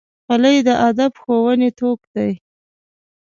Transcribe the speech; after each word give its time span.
خولۍ 0.25 0.57
د 0.67 0.69
ادب 0.87 1.11
ښوونې 1.21 1.69
توک 1.79 1.99
دی. 2.15 2.31